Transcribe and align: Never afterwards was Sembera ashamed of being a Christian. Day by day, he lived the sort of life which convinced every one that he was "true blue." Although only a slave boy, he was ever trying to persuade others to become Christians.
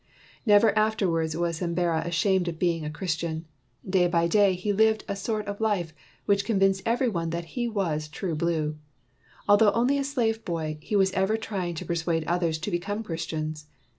Never 0.47 0.75
afterwards 0.75 1.37
was 1.37 1.59
Sembera 1.59 2.03
ashamed 2.03 2.47
of 2.47 2.57
being 2.57 2.83
a 2.83 2.89
Christian. 2.89 3.45
Day 3.87 4.07
by 4.07 4.27
day, 4.27 4.55
he 4.55 4.73
lived 4.73 5.05
the 5.05 5.13
sort 5.15 5.45
of 5.45 5.61
life 5.61 5.93
which 6.25 6.43
convinced 6.43 6.81
every 6.87 7.07
one 7.07 7.29
that 7.29 7.45
he 7.53 7.67
was 7.67 8.07
"true 8.07 8.33
blue." 8.33 8.79
Although 9.47 9.71
only 9.73 9.99
a 9.99 10.03
slave 10.03 10.43
boy, 10.43 10.79
he 10.81 10.95
was 10.95 11.11
ever 11.11 11.37
trying 11.37 11.75
to 11.75 11.85
persuade 11.85 12.23
others 12.23 12.57
to 12.57 12.71
become 12.71 13.03
Christians. 13.03 13.67